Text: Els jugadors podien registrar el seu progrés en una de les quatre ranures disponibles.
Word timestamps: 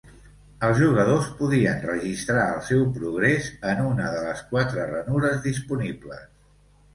Els 0.67 0.77
jugadors 0.83 1.27
podien 1.41 1.83
registrar 1.89 2.45
el 2.53 2.63
seu 2.69 2.81
progrés 2.95 3.51
en 3.73 3.85
una 3.91 4.09
de 4.15 4.25
les 4.29 4.43
quatre 4.55 4.89
ranures 4.95 5.39
disponibles. 5.47 6.27